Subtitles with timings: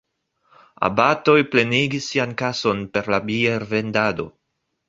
[0.87, 4.31] Abatoj plenigis sian kason per la biervendado.